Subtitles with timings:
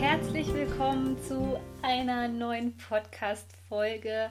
[0.00, 4.30] Herzlich willkommen zu einer neuen Podcast-Folge.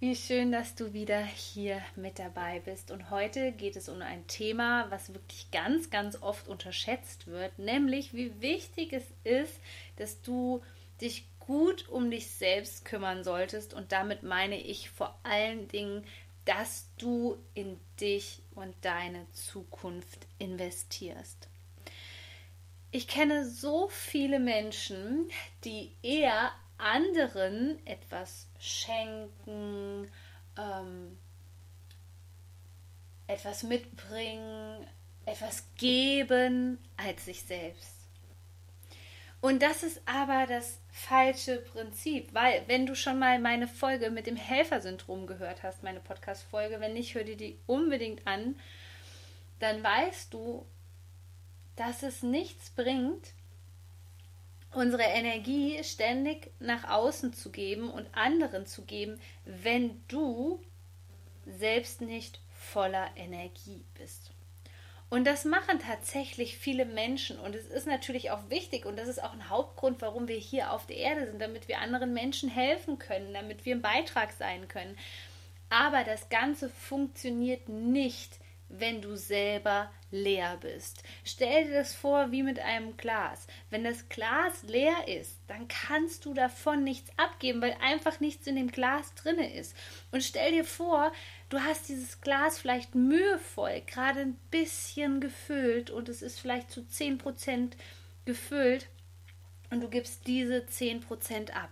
[0.00, 2.90] Wie schön, dass du wieder hier mit dabei bist.
[2.90, 8.12] Und heute geht es um ein Thema, was wirklich ganz, ganz oft unterschätzt wird, nämlich
[8.12, 9.60] wie wichtig es ist,
[9.96, 10.62] dass du
[11.00, 13.74] dich gut um dich selbst kümmern solltest.
[13.74, 16.04] Und damit meine ich vor allen Dingen,
[16.44, 21.47] dass du in dich und deine Zukunft investierst.
[22.90, 25.30] Ich kenne so viele Menschen,
[25.64, 30.10] die eher anderen etwas schenken,
[30.56, 31.18] ähm,
[33.26, 34.86] etwas mitbringen,
[35.26, 37.94] etwas geben als sich selbst.
[39.40, 44.26] Und das ist aber das falsche Prinzip, weil wenn du schon mal meine Folge mit
[44.26, 48.58] dem Helfersyndrom gehört hast, meine Podcast-Folge, wenn nicht, hör dir die unbedingt an,
[49.60, 50.66] dann weißt du,
[51.78, 53.32] dass es nichts bringt,
[54.72, 60.60] unsere Energie ständig nach außen zu geben und anderen zu geben, wenn du
[61.46, 64.32] selbst nicht voller Energie bist.
[65.08, 67.38] Und das machen tatsächlich viele Menschen.
[67.38, 70.72] Und es ist natürlich auch wichtig und das ist auch ein Hauptgrund, warum wir hier
[70.72, 74.68] auf der Erde sind, damit wir anderen Menschen helfen können, damit wir ein Beitrag sein
[74.68, 74.98] können.
[75.70, 78.38] Aber das Ganze funktioniert nicht,
[78.68, 81.02] wenn du selber leer bist.
[81.24, 83.46] Stell dir das vor wie mit einem Glas.
[83.70, 88.56] Wenn das Glas leer ist, dann kannst du davon nichts abgeben, weil einfach nichts in
[88.56, 89.74] dem Glas drinne ist.
[90.10, 91.12] Und stell dir vor,
[91.48, 96.80] du hast dieses Glas vielleicht mühevoll, gerade ein bisschen gefüllt und es ist vielleicht zu
[96.80, 97.72] 10%
[98.24, 98.88] gefüllt
[99.70, 101.70] und du gibst diese 10% ab.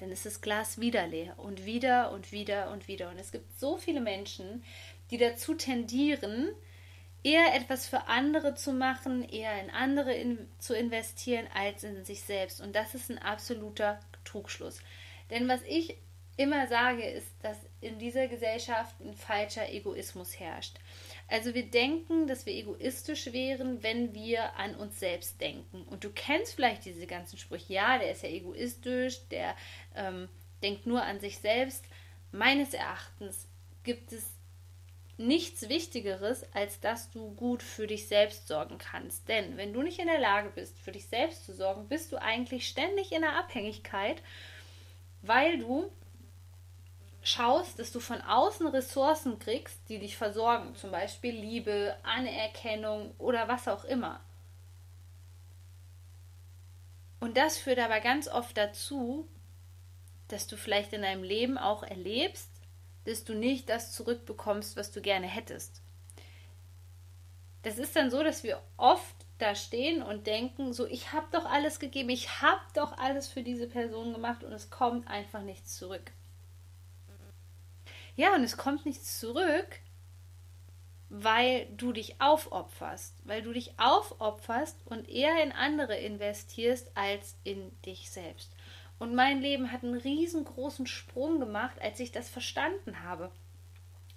[0.00, 3.10] Dann ist das Glas wieder leer und wieder und wieder und wieder.
[3.10, 4.64] Und es gibt so viele Menschen,
[5.10, 6.48] die dazu tendieren,
[7.22, 12.22] eher etwas für andere zu machen, eher in andere in, zu investieren, als in sich
[12.22, 12.60] selbst.
[12.60, 14.80] Und das ist ein absoluter Trugschluss.
[15.30, 15.96] Denn was ich
[16.36, 20.78] immer sage, ist, dass in dieser Gesellschaft ein falscher Egoismus herrscht.
[21.28, 25.82] Also wir denken, dass wir egoistisch wären, wenn wir an uns selbst denken.
[25.82, 29.54] Und du kennst vielleicht diese ganzen Sprüche, ja, der ist ja egoistisch, der
[29.94, 30.28] ähm,
[30.62, 31.84] denkt nur an sich selbst.
[32.32, 33.46] Meines Erachtens
[33.84, 34.39] gibt es
[35.20, 39.28] nichts Wichtigeres, als dass du gut für dich selbst sorgen kannst.
[39.28, 42.20] Denn wenn du nicht in der Lage bist, für dich selbst zu sorgen, bist du
[42.20, 44.22] eigentlich ständig in der Abhängigkeit,
[45.22, 45.90] weil du
[47.22, 53.46] schaust, dass du von außen Ressourcen kriegst, die dich versorgen, zum Beispiel Liebe, Anerkennung oder
[53.46, 54.20] was auch immer.
[57.20, 59.28] Und das führt aber ganz oft dazu,
[60.28, 62.48] dass du vielleicht in deinem Leben auch erlebst,
[63.04, 65.82] dass du nicht das zurückbekommst, was du gerne hättest.
[67.62, 71.46] Das ist dann so, dass wir oft da stehen und denken, so ich habe doch
[71.46, 75.76] alles gegeben, ich habe doch alles für diese Person gemacht und es kommt einfach nichts
[75.76, 76.12] zurück.
[78.16, 79.80] Ja, und es kommt nichts zurück,
[81.08, 87.72] weil du dich aufopferst, weil du dich aufopferst und eher in andere investierst als in
[87.82, 88.54] dich selbst.
[89.00, 93.32] Und mein Leben hat einen riesengroßen Sprung gemacht, als ich das verstanden habe.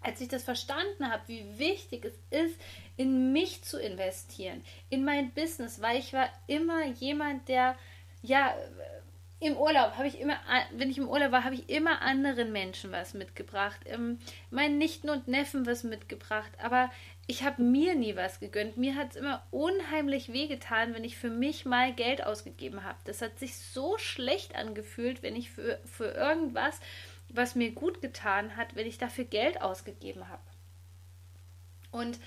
[0.02, 2.60] Als ich das verstanden habe, wie wichtig es ist,
[2.98, 7.78] in mich zu investieren, in mein Business, weil ich war immer jemand, der
[8.22, 8.54] ja
[9.44, 10.38] im Urlaub habe ich immer,
[10.72, 13.80] wenn ich im Urlaub war, habe ich immer anderen Menschen was mitgebracht.
[13.86, 16.52] Ähm, meinen Nichten und Neffen was mitgebracht.
[16.62, 16.90] Aber
[17.28, 18.78] ich habe mir nie was gegönnt.
[18.78, 22.98] Mir hat es immer unheimlich wehgetan, wenn ich für mich mal Geld ausgegeben habe.
[23.06, 26.80] Das hat sich so schlecht angefühlt, wenn ich für, für irgendwas,
[27.30, 30.44] was mir gut getan hat, wenn ich dafür Geld ausgegeben habe.
[31.92, 32.20] Und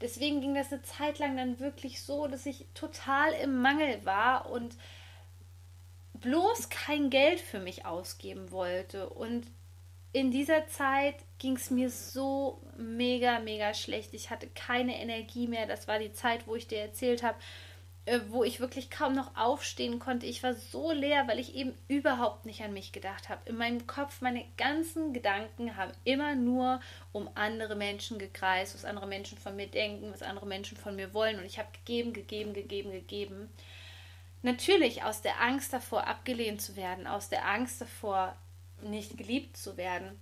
[0.00, 4.50] deswegen ging das eine Zeit lang dann wirklich so, dass ich total im Mangel war
[4.50, 4.76] und
[6.24, 9.10] bloß kein Geld für mich ausgeben wollte.
[9.10, 9.46] Und
[10.12, 14.14] in dieser Zeit ging es mir so mega, mega schlecht.
[14.14, 15.66] Ich hatte keine Energie mehr.
[15.66, 17.36] Das war die Zeit, wo ich dir erzählt habe,
[18.06, 20.24] äh, wo ich wirklich kaum noch aufstehen konnte.
[20.24, 23.42] Ich war so leer, weil ich eben überhaupt nicht an mich gedacht habe.
[23.46, 26.80] In meinem Kopf, meine ganzen Gedanken haben immer nur
[27.12, 31.12] um andere Menschen gekreist, was andere Menschen von mir denken, was andere Menschen von mir
[31.12, 31.38] wollen.
[31.38, 33.50] Und ich habe gegeben, gegeben, gegeben, gegeben.
[34.44, 38.36] Natürlich aus der Angst davor, abgelehnt zu werden, aus der Angst davor,
[38.82, 40.20] nicht geliebt zu werden,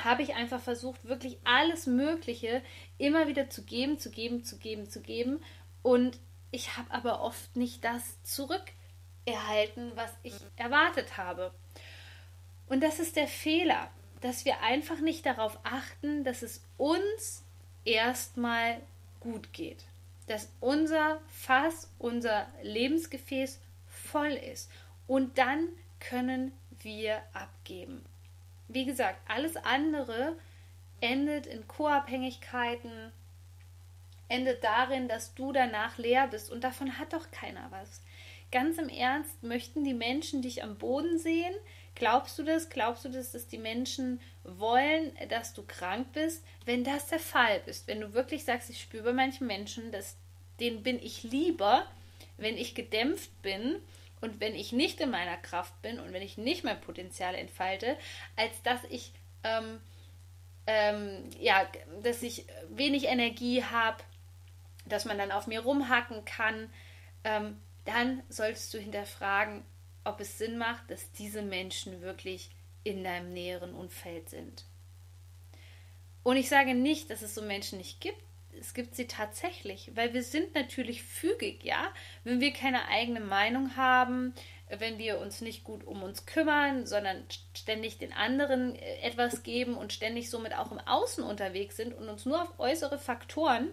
[0.00, 2.62] habe ich einfach versucht, wirklich alles Mögliche
[2.96, 5.42] immer wieder zu geben, zu geben, zu geben, zu geben.
[5.82, 6.20] Und
[6.52, 11.52] ich habe aber oft nicht das zurückerhalten, was ich erwartet habe.
[12.68, 13.90] Und das ist der Fehler,
[14.20, 17.42] dass wir einfach nicht darauf achten, dass es uns
[17.84, 18.80] erstmal
[19.18, 19.84] gut geht.
[20.26, 24.70] Dass unser Fass, unser Lebensgefäß voll ist.
[25.06, 25.68] Und dann
[26.00, 28.04] können wir abgeben.
[28.68, 30.36] Wie gesagt, alles andere
[31.00, 33.12] endet in Co-Abhängigkeiten,
[34.28, 38.00] endet darin, dass du danach leer bist und davon hat doch keiner was.
[38.50, 41.54] Ganz im Ernst, möchten die Menschen dich am Boden sehen?
[41.94, 42.68] Glaubst du das?
[42.70, 46.44] Glaubst du das, dass die Menschen wollen, dass du krank bist?
[46.64, 50.16] Wenn das der Fall ist, wenn du wirklich sagst, ich spüre bei manchen Menschen, dass
[50.60, 51.86] denen bin ich lieber,
[52.36, 53.76] wenn ich gedämpft bin
[54.20, 57.96] und wenn ich nicht in meiner Kraft bin und wenn ich nicht mein Potenzial entfalte,
[58.36, 59.12] als dass ich
[59.44, 59.80] ähm,
[60.66, 61.66] ähm, ja,
[62.02, 64.02] dass ich wenig Energie habe,
[64.86, 66.70] dass man dann auf mir rumhacken kann,
[67.24, 69.62] ähm, dann solltest du hinterfragen,
[70.04, 72.50] ob es Sinn macht, dass diese Menschen wirklich
[72.82, 74.64] in deinem näheren Umfeld sind.
[76.22, 78.22] Und ich sage nicht, dass es so Menschen nicht gibt
[78.60, 81.92] es gibt sie tatsächlich, weil wir sind natürlich fügig, ja.
[82.22, 84.34] Wenn wir keine eigene Meinung haben,
[84.68, 87.24] wenn wir uns nicht gut um uns kümmern, sondern
[87.54, 92.08] ständig den anderen äh, etwas geben und ständig somit auch im Außen unterwegs sind und
[92.08, 93.68] uns nur auf äußere Faktoren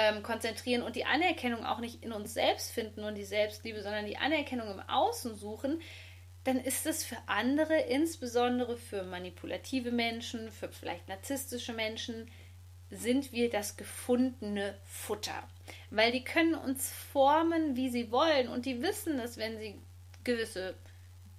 [0.00, 4.06] ähm, konzentrieren und die Anerkennung auch nicht in uns selbst finden und die Selbstliebe, sondern
[4.06, 5.82] die Anerkennung im Außen suchen,
[6.44, 12.30] dann ist es für andere, insbesondere für manipulative Menschen, für vielleicht narzisstische Menschen,
[12.90, 15.46] sind wir das gefundene Futter.
[15.90, 19.78] Weil die können uns formen, wie sie wollen und die wissen dass wenn sie
[20.24, 20.74] gewisse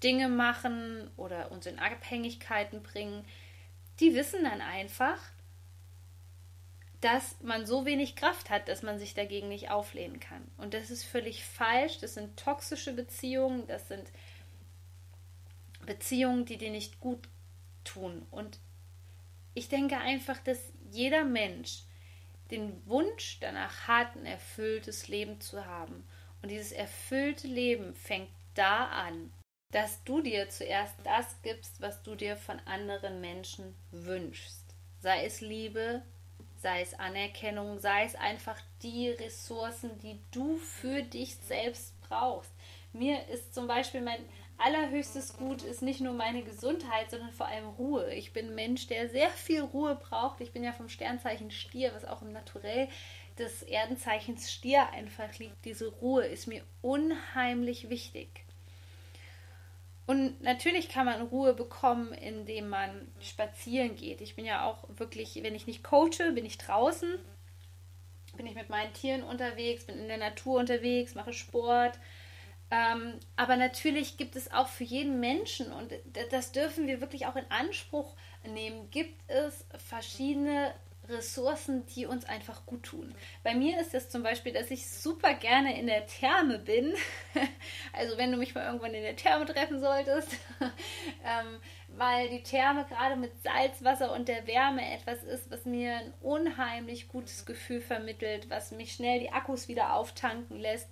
[0.03, 3.25] Dinge machen oder uns in Abhängigkeiten bringen.
[3.99, 5.19] Die wissen dann einfach,
[7.01, 10.50] dass man so wenig Kraft hat, dass man sich dagegen nicht auflehnen kann.
[10.57, 11.98] Und das ist völlig falsch.
[12.00, 14.12] Das sind toxische Beziehungen, das sind
[15.86, 17.27] Beziehungen, die dir nicht gut
[17.83, 18.25] tun.
[18.30, 18.59] Und
[19.56, 20.59] ich denke einfach, dass
[20.92, 21.83] jeder Mensch
[22.51, 26.03] den Wunsch danach hat, ein erfülltes Leben zu haben.
[26.42, 29.31] Und dieses erfüllte Leben fängt da an,
[29.71, 34.75] dass du dir zuerst das gibst, was du dir von anderen Menschen wünschst.
[35.00, 36.03] Sei es Liebe,
[36.61, 42.51] sei es Anerkennung, sei es einfach die Ressourcen, die du für dich selbst brauchst.
[42.93, 44.19] Mir ist zum Beispiel mein
[44.57, 48.13] allerhöchstes Gut ist nicht nur meine Gesundheit, sondern vor allem Ruhe.
[48.13, 50.39] Ich bin ein Mensch, der sehr viel Ruhe braucht.
[50.39, 52.87] Ich bin ja vom Sternzeichen Stier, was auch im Naturell
[53.39, 55.65] des Erdenzeichens Stier einfach liegt.
[55.65, 58.45] Diese Ruhe ist mir unheimlich wichtig.
[60.11, 64.19] Und natürlich kann man Ruhe bekommen, indem man spazieren geht.
[64.19, 67.17] Ich bin ja auch wirklich, wenn ich nicht coache, bin ich draußen,
[68.35, 71.97] bin ich mit meinen Tieren unterwegs, bin in der Natur unterwegs, mache Sport,
[72.71, 75.93] ähm, aber natürlich gibt es auch für jeden Menschen, und
[76.29, 80.73] das dürfen wir wirklich auch in Anspruch nehmen, gibt es verschiedene
[81.11, 83.13] Ressourcen, die uns einfach gut tun.
[83.43, 86.93] Bei mir ist es zum Beispiel, dass ich super gerne in der Therme bin.
[87.93, 90.29] Also wenn du mich mal irgendwann in der Therme treffen solltest,
[91.25, 91.59] ähm,
[91.89, 97.07] weil die Therme gerade mit Salzwasser und der Wärme etwas ist, was mir ein unheimlich
[97.09, 100.89] gutes Gefühl vermittelt, was mich schnell die Akkus wieder auftanken lässt.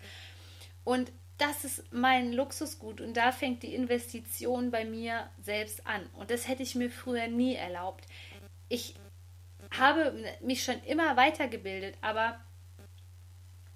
[0.83, 6.05] Und das ist mein Luxusgut und da fängt die Investition bei mir selbst an.
[6.17, 8.05] Und das hätte ich mir früher nie erlaubt.
[8.67, 8.95] Ich
[9.71, 12.39] habe mich schon immer weitergebildet, aber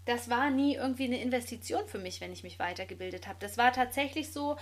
[0.06, 3.38] das war nie irgendwie eine Investition für mich, wenn ich mich weitergebildet habe.
[3.40, 4.58] Das war tatsächlich so,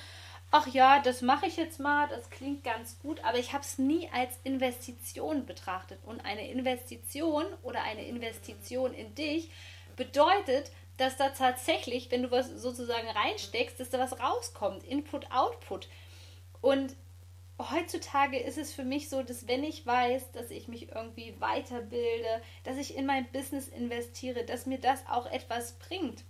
[0.52, 3.78] ach ja, das mache ich jetzt mal, das klingt ganz gut, aber ich habe es
[3.78, 6.00] nie als Investition betrachtet.
[6.04, 9.50] Und eine Investition oder eine Investition in dich
[9.96, 14.84] bedeutet, dass da tatsächlich, wenn du was sozusagen reinsteckst, dass da was rauskommt.
[14.84, 15.88] Input, Output.
[16.62, 16.96] Und
[17.70, 22.42] heutzutage ist es für mich so, dass wenn ich weiß, dass ich mich irgendwie weiterbilde,
[22.64, 26.24] dass ich in mein Business investiere, dass mir das auch etwas bringt.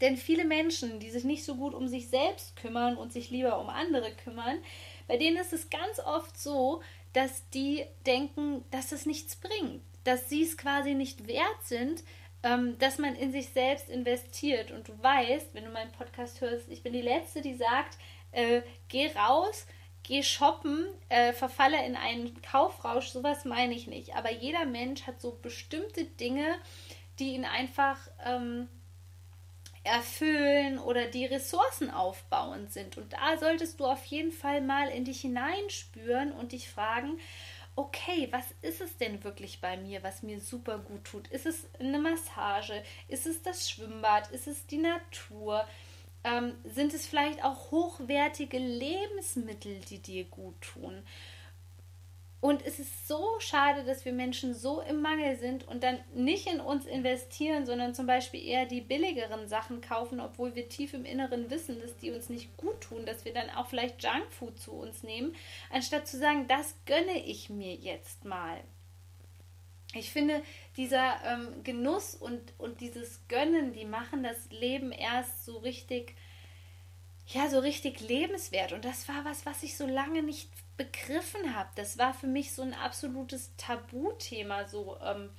[0.00, 3.60] Denn viele Menschen, die sich nicht so gut um sich selbst kümmern und sich lieber
[3.60, 4.58] um andere kümmern,
[5.06, 10.28] bei denen ist es ganz oft so, dass die denken, dass es nichts bringt, dass
[10.28, 12.02] sie es quasi nicht wert sind,
[12.42, 14.70] ähm, dass man in sich selbst investiert.
[14.72, 17.96] Und du weißt, wenn du meinen Podcast hörst, ich bin die Letzte, die sagt,
[18.32, 19.66] äh, geh raus,
[20.04, 24.14] geh shoppen, äh, verfalle in einen Kaufrausch, sowas meine ich nicht.
[24.14, 26.56] Aber jeder Mensch hat so bestimmte Dinge,
[27.18, 28.68] die ihn einfach ähm,
[29.82, 32.96] erfüllen oder die Ressourcen aufbauend sind.
[32.96, 37.18] Und da solltest du auf jeden Fall mal in dich hineinspüren und dich fragen,
[37.76, 41.28] okay, was ist es denn wirklich bei mir, was mir super gut tut?
[41.28, 42.82] Ist es eine Massage?
[43.08, 44.30] Ist es das Schwimmbad?
[44.30, 45.66] Ist es die Natur?
[46.24, 51.02] Ähm, sind es vielleicht auch hochwertige Lebensmittel, die dir gut tun?
[52.44, 56.46] Und es ist so schade, dass wir Menschen so im Mangel sind und dann nicht
[56.46, 61.06] in uns investieren, sondern zum Beispiel eher die billigeren Sachen kaufen, obwohl wir tief im
[61.06, 64.72] Inneren wissen, dass die uns nicht gut tun, dass wir dann auch vielleicht Junkfood zu
[64.72, 65.34] uns nehmen,
[65.72, 68.58] anstatt zu sagen, das gönne ich mir jetzt mal.
[69.94, 70.42] Ich finde,
[70.76, 76.14] dieser ähm, Genuss und, und dieses Gönnen, die machen das Leben erst so richtig
[77.26, 78.72] ja, so richtig lebenswert.
[78.72, 81.70] Und das war was, was ich so lange nicht begriffen habe.
[81.76, 85.30] Das war für mich so ein absolutes Tabuthema, so, ähm,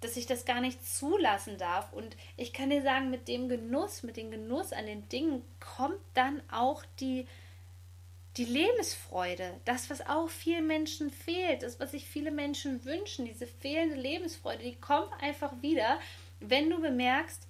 [0.00, 1.92] dass ich das gar nicht zulassen darf.
[1.92, 6.00] Und ich kann dir sagen, mit dem Genuss, mit dem Genuss an den Dingen kommt
[6.14, 7.26] dann auch die,
[8.36, 9.60] die Lebensfreude.
[9.64, 14.62] Das, was auch vielen Menschen fehlt, das, was sich viele Menschen wünschen, diese fehlende Lebensfreude,
[14.62, 15.98] die kommt einfach wieder,
[16.40, 17.46] wenn du bemerkst,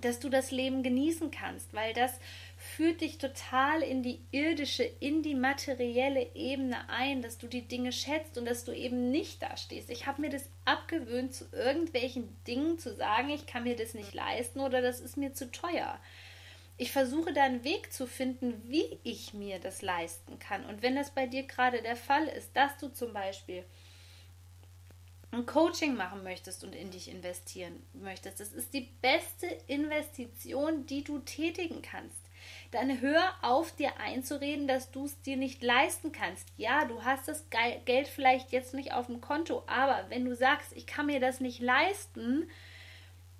[0.00, 2.18] dass du das Leben genießen kannst, weil das
[2.56, 7.92] führt dich total in die irdische, in die materielle Ebene ein, dass du die Dinge
[7.92, 9.90] schätzt und dass du eben nicht da stehst.
[9.90, 14.12] Ich habe mir das abgewöhnt, zu irgendwelchen Dingen zu sagen, ich kann mir das nicht
[14.14, 15.98] leisten oder das ist mir zu teuer.
[16.76, 20.64] Ich versuche da einen Weg zu finden, wie ich mir das leisten kann.
[20.66, 23.64] Und wenn das bei dir gerade der Fall ist, dass du zum Beispiel
[25.30, 31.02] ein Coaching machen möchtest und in dich investieren möchtest, das ist die beste Investition, die
[31.02, 32.26] du tätigen kannst
[32.70, 36.48] dann hör auf, dir einzureden, dass du es dir nicht leisten kannst.
[36.56, 37.46] Ja, du hast das
[37.84, 41.40] Geld vielleicht jetzt nicht auf dem Konto, aber wenn du sagst, ich kann mir das
[41.40, 42.48] nicht leisten,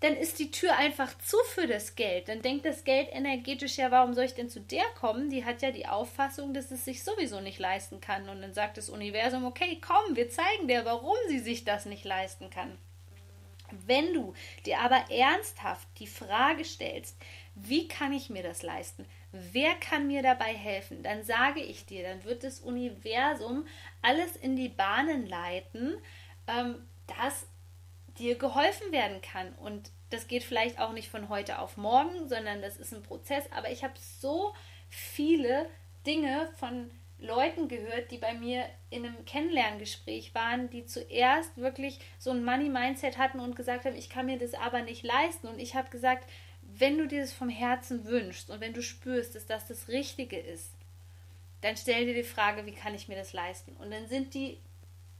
[0.00, 2.28] dann ist die Tür einfach zu für das Geld.
[2.28, 5.30] Dann denkt das Geld energetisch, ja, warum soll ich denn zu der kommen?
[5.30, 8.28] Die hat ja die Auffassung, dass es sich sowieso nicht leisten kann.
[8.28, 12.04] Und dann sagt das Universum, okay, komm, wir zeigen dir, warum sie sich das nicht
[12.04, 12.76] leisten kann.
[13.86, 14.34] Wenn du
[14.64, 17.16] dir aber ernsthaft die Frage stellst,
[17.54, 19.06] wie kann ich mir das leisten?
[19.32, 21.02] Wer kann mir dabei helfen?
[21.02, 23.66] Dann sage ich dir, dann wird das Universum
[24.02, 25.96] alles in die Bahnen leiten,
[26.46, 27.46] ähm, dass
[28.18, 29.54] dir geholfen werden kann.
[29.54, 33.44] Und das geht vielleicht auch nicht von heute auf morgen, sondern das ist ein Prozess.
[33.52, 34.54] Aber ich habe so
[34.88, 35.68] viele
[36.06, 42.30] Dinge von Leuten gehört, die bei mir in einem Kennenlerngespräch waren, die zuerst wirklich so
[42.30, 45.48] ein Money-Mindset hatten und gesagt haben, ich kann mir das aber nicht leisten.
[45.48, 46.28] Und ich habe gesagt,
[46.62, 50.38] wenn du dir das vom Herzen wünschst und wenn du spürst, dass das das Richtige
[50.38, 50.72] ist,
[51.62, 53.74] dann stell dir die Frage, wie kann ich mir das leisten?
[53.76, 54.58] Und dann sind die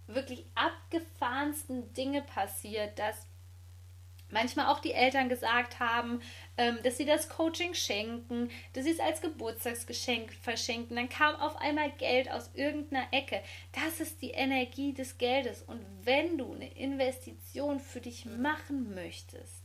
[0.06, 3.26] wirklich abgefahrensten Dinge passiert, dass
[4.30, 6.20] manchmal auch die Eltern gesagt haben,
[6.56, 10.96] ähm, dass sie das Coaching schenken, dass sie es als Geburtstagsgeschenk verschenken.
[10.96, 13.42] Dann kam auf einmal Geld aus irgendeiner Ecke.
[13.72, 15.62] Das ist die Energie des Geldes.
[15.62, 19.62] Und wenn du eine Investition für dich machen möchtest,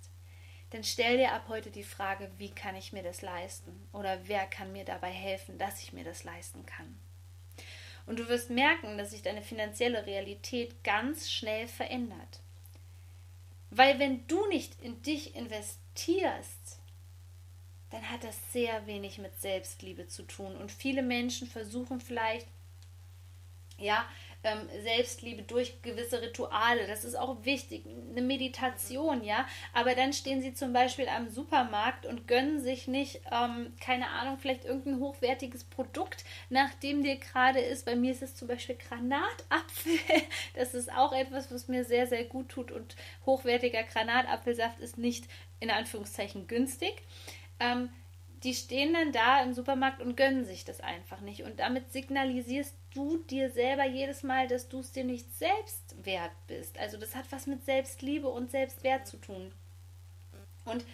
[0.71, 3.89] dann stell dir ab heute die Frage, wie kann ich mir das leisten?
[3.91, 6.97] Oder wer kann mir dabei helfen, dass ich mir das leisten kann?
[8.05, 12.39] Und du wirst merken, dass sich deine finanzielle Realität ganz schnell verändert.
[13.69, 16.79] Weil wenn du nicht in dich investierst,
[17.89, 20.55] dann hat das sehr wenig mit Selbstliebe zu tun.
[20.55, 22.47] Und viele Menschen versuchen vielleicht,
[23.77, 24.05] ja,
[24.43, 26.87] ähm, Selbstliebe durch gewisse Rituale.
[26.87, 27.85] Das ist auch wichtig.
[28.09, 29.45] Eine Meditation, ja.
[29.73, 34.37] Aber dann stehen sie zum Beispiel am Supermarkt und gönnen sich nicht, ähm, keine Ahnung,
[34.39, 37.85] vielleicht irgendein hochwertiges Produkt, nachdem dir gerade ist.
[37.85, 39.91] Bei mir ist es zum Beispiel Granatapfel.
[40.53, 42.71] Das ist auch etwas, was mir sehr, sehr gut tut.
[42.71, 42.95] Und
[43.25, 45.25] hochwertiger Granatapfelsaft ist nicht
[45.59, 46.93] in Anführungszeichen günstig.
[47.59, 47.89] Ähm,
[48.43, 51.43] die stehen dann da im Supermarkt und gönnen sich das einfach nicht.
[51.43, 56.31] Und damit signalisierst du dir selber jedes Mal, dass du es dir nicht selbst wert
[56.47, 56.77] bist.
[56.77, 59.51] Also das hat was mit Selbstliebe und Selbstwert zu tun.
[60.65, 60.85] Und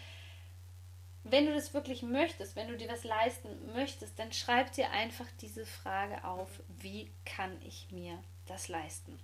[1.23, 5.27] wenn du das wirklich möchtest, wenn du dir was leisten möchtest, dann schreib dir einfach
[5.41, 6.47] diese Frage auf,
[6.79, 9.19] wie kann ich mir das leisten?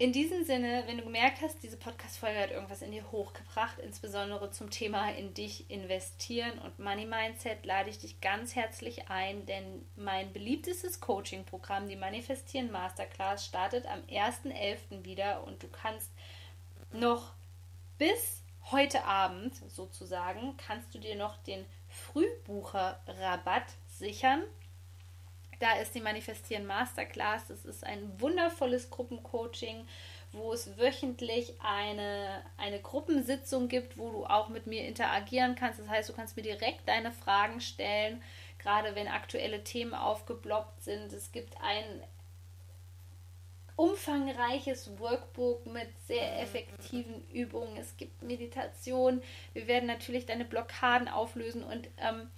[0.00, 4.52] In diesem Sinne, wenn du gemerkt hast, diese Podcast-Folge hat irgendwas in dir hochgebracht, insbesondere
[4.52, 9.84] zum Thema in dich investieren und Money Mindset, lade ich dich ganz herzlich ein, denn
[9.96, 15.02] mein beliebtestes Coaching-Programm, die Manifestieren Masterclass, startet am 1.11.
[15.02, 16.12] wieder und du kannst
[16.92, 17.32] noch
[17.98, 24.44] bis heute Abend sozusagen, kannst du dir noch den Frühbucher-Rabatt sichern
[25.58, 27.48] da ist die Manifestieren Masterclass.
[27.48, 29.86] Das ist ein wundervolles Gruppencoaching,
[30.32, 35.80] wo es wöchentlich eine, eine Gruppensitzung gibt, wo du auch mit mir interagieren kannst.
[35.80, 38.22] Das heißt, du kannst mir direkt deine Fragen stellen,
[38.58, 41.12] gerade wenn aktuelle Themen aufgeploppt sind.
[41.12, 42.02] Es gibt ein
[43.78, 47.76] umfangreiches Workbook mit sehr effektiven Übungen.
[47.76, 49.22] Es gibt Meditation.
[49.52, 52.28] Wir werden natürlich deine Blockaden auflösen und ähm,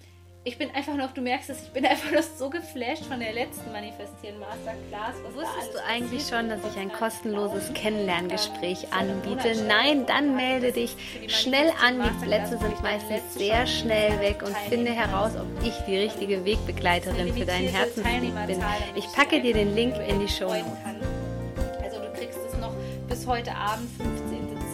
[0.42, 3.32] ich bin einfach noch, du merkst es, ich bin einfach noch so geflasht von der
[3.32, 5.16] letzten Manifestieren Masterclass.
[5.34, 9.64] Wusstest du eigentlich schon, dass ich ein kostenloses Kennenlerngespräch anbiete?
[9.66, 10.96] Nein, dann melde dich
[11.28, 12.00] schnell an.
[12.02, 17.34] Die Plätze sind meistens sehr schnell weg und finde heraus, ob ich die richtige Wegbegleiterin
[17.34, 18.62] für deinen Herzensweg bin.
[18.94, 20.48] Ich packe dir den Link in die Show.
[20.48, 22.72] Also du kriegst es noch
[23.08, 23.90] bis heute Abend,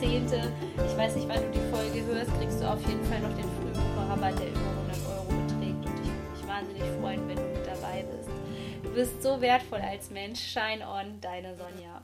[0.00, 0.48] 15.10.
[0.76, 3.44] Ich weiß nicht, wann du die Folge hörst, kriegst du auf jeden Fall noch den
[3.58, 4.85] Frühbucherrabatt, der über
[8.96, 10.40] bist so wertvoll als Mensch.
[10.40, 12.02] Shine on, deine Sonja.